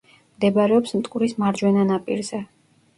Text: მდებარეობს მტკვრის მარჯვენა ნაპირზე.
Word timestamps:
მდებარეობს 0.37 0.95
მტკვრის 1.03 1.37
მარჯვენა 1.45 1.87
ნაპირზე. 1.95 2.45